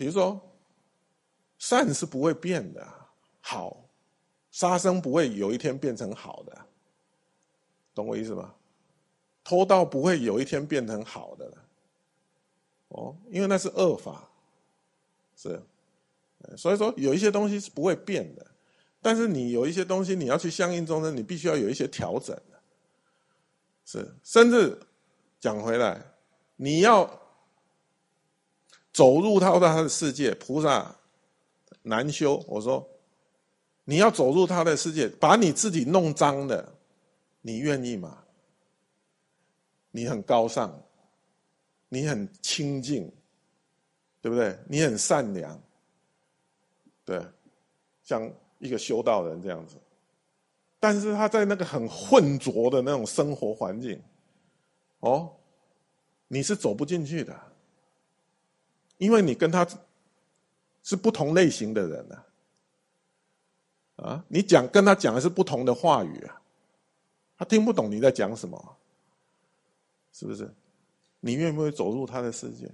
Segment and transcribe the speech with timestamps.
[0.00, 0.40] 比如说，
[1.58, 2.82] 善是不会变的，
[3.42, 3.84] 好，
[4.50, 6.58] 杀生不会有一天变成好的，
[7.94, 8.54] 懂我意思吗？
[9.44, 11.52] 偷盗不会有一天变成好的，
[12.88, 14.26] 哦，因为那是恶法，
[15.36, 15.60] 是，
[16.56, 18.46] 所以说有一些东西是不会变的，
[19.02, 22.34] 但是你有一些东西你要去相应众生，你必须要有一些调整，
[23.84, 24.80] 是，甚至
[25.38, 26.02] 讲回来，
[26.56, 27.19] 你要
[28.92, 30.94] 走入他的他的世界，菩萨
[31.82, 32.42] 难修。
[32.48, 32.86] 我说，
[33.84, 36.72] 你要走入他的世界，把你自己弄脏的，
[37.40, 38.24] 你愿意吗？
[39.92, 40.80] 你很高尚，
[41.88, 43.10] 你很清净，
[44.20, 44.56] 对不对？
[44.68, 45.60] 你很善良，
[47.04, 47.20] 对，
[48.04, 49.76] 像一个修道人这样子。
[50.78, 54.00] 但是他在那个很混浊的那种生活环境，
[55.00, 55.30] 哦，
[56.28, 57.38] 你是走不进去的，
[59.00, 59.66] 因为你跟他
[60.82, 62.26] 是不同类型的人啊。
[63.96, 66.40] 啊，你讲跟他讲的是不同的话语啊，
[67.36, 68.76] 他听不懂你在讲什么。
[70.12, 70.52] 是不是？
[71.20, 72.70] 你愿不愿意走入他的世界？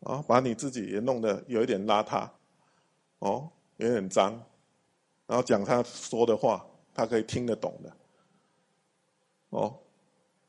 [0.00, 2.28] 啊，把你自己也弄得有一点邋遢，
[3.18, 4.32] 哦，有点脏，
[5.26, 7.96] 然后讲他说的话，他可以听得懂的。
[9.50, 9.78] 哦，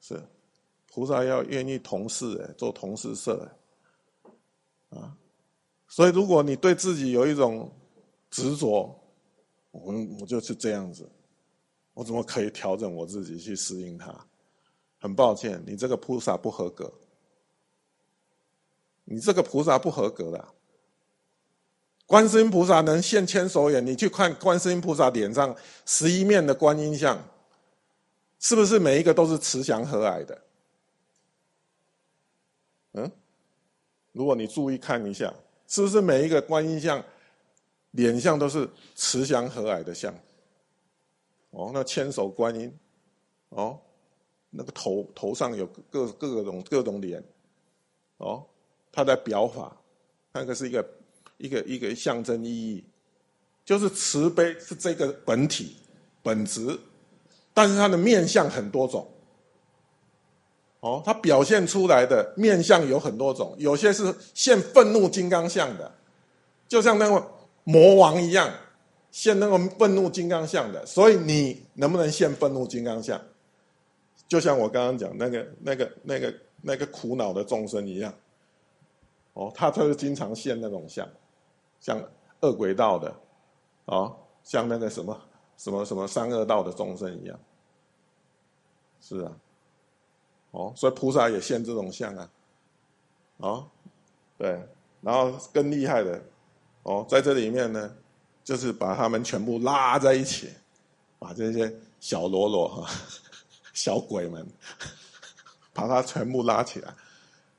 [0.02, 0.22] 是
[0.92, 3.56] 菩萨要愿意同事哎，做同事社哎，
[4.96, 5.16] 啊，
[5.88, 7.72] 所以如果你对自己有一种
[8.30, 9.00] 执着，
[9.72, 11.10] 我我就是这样子，
[11.94, 14.14] 我怎么可以调整我自己去适应它？
[14.98, 16.92] 很抱歉，你这个菩萨不合格。
[19.04, 20.48] 你这个菩萨不合格的。
[22.08, 27.24] 观世音菩萨能现千手眼，你去看观世音菩萨脸上十一面的观音像，
[28.40, 30.45] 是不是每一个都是慈祥和蔼的？
[34.16, 35.32] 如果你注意看一下，
[35.68, 37.04] 是不是每一个观音像
[37.92, 40.14] 脸像都是慈祥和蔼的像？
[41.52, 42.74] 哦，那千手观音，
[43.50, 43.78] 哦。
[44.58, 47.22] 那个头头上有各各种各种脸，
[48.20, 48.42] 哦，
[48.90, 49.76] 他在表法，
[50.32, 50.90] 那个是一个
[51.38, 52.82] 一个一个象征意义，
[53.66, 55.76] 就是慈悲是这个本体
[56.24, 56.80] 本质，
[57.54, 59.06] 但是它的面相很多种，
[60.86, 65.92] 哦，它表现出来的面相有很多种，有些是现愤怒金刚相的，
[66.68, 67.28] 就像那个
[67.64, 68.48] 魔王一样，
[69.10, 73.20] 现那个愤怒金刚相的，所以你能不能现愤怒金刚相？
[74.28, 76.32] 就像我刚刚讲那个、那个、那个、
[76.62, 78.14] 那个苦恼的众生一样，
[79.34, 81.10] 哦，他就是经常现那种像，
[81.80, 82.00] 像
[82.42, 83.12] 恶鬼道的，
[83.86, 85.20] 哦，像那个什么、
[85.58, 87.40] 什么、什么三恶道的众生一样，
[89.02, 89.32] 是啊，
[90.56, 92.30] 哦，所以菩萨也现这种像啊，
[93.38, 93.68] 哦，
[94.38, 94.66] 对，
[95.02, 96.24] 然后更厉害的，
[96.84, 97.94] 哦，在这里面呢，
[98.42, 100.50] 就是把他们全部拉在一起，
[101.20, 102.90] 把这些小喽啰哈。
[103.74, 104.48] 小鬼们，
[105.74, 106.96] 把他全部拉起来，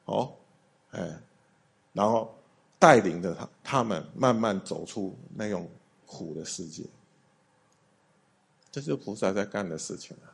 [0.06, 0.32] 哦，
[0.92, 1.20] 哎，
[1.92, 2.34] 然后
[2.78, 5.68] 带领着他，他们慢慢走出那种
[6.06, 6.84] 苦的世界。
[8.70, 10.32] 这是菩萨在干的事情啊。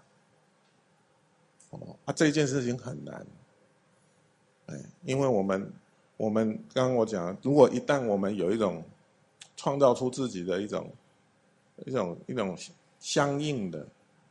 [2.04, 3.26] 啊，这件事情很难，
[4.66, 5.72] 哎，因为我们，
[6.16, 8.82] 我们刚刚我讲，如果一旦我们有一种
[9.56, 10.90] 创造出自己的一种
[11.86, 12.56] 一种一种
[12.98, 13.86] 相应的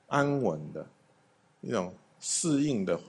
[0.08, 0.86] 安稳的。
[1.64, 3.00] 一种适应的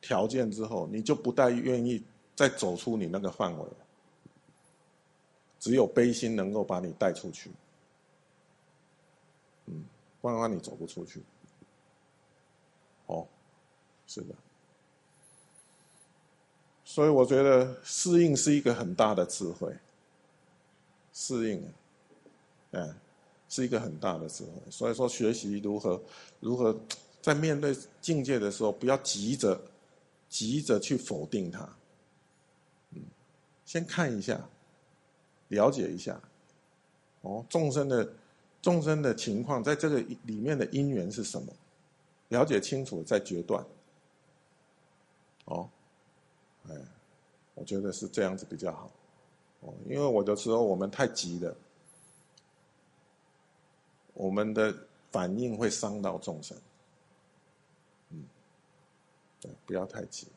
[0.00, 2.02] 条件之后，你就不太愿意
[2.34, 3.64] 再走出你那个范围。
[5.60, 7.52] 只有悲心能够把你带出去，
[9.66, 9.84] 嗯，
[10.20, 11.22] 不然的话你走不出去。
[13.06, 13.28] 哦，
[14.12, 14.34] 是的。
[16.84, 19.74] 所以我觉得适应是一个很大的智慧。
[21.14, 21.72] 适应，
[22.72, 22.94] 嗯，
[23.48, 24.50] 是一个很大的智慧。
[24.70, 26.02] 所以说，学习如何
[26.40, 26.78] 如何。
[27.22, 29.56] 在面对境界的时候，不要急着
[30.28, 31.60] 急着去否定它，
[32.90, 33.00] 嗯，
[33.64, 34.44] 先看一下，
[35.46, 36.20] 了解一下，
[37.20, 38.12] 哦，众生的
[38.60, 41.54] 众生的情况，在这个里面的因缘是什么？
[42.30, 43.64] 了解清楚再决断，
[45.44, 45.68] 哦，
[46.68, 46.74] 哎，
[47.54, 48.90] 我觉得是这样子比较好，
[49.60, 51.56] 哦，因为我的时候我们太急了，
[54.14, 54.74] 我们的
[55.10, 56.56] 反应会伤到众生。
[58.10, 58.24] 嗯
[59.40, 60.28] 对，不要太急。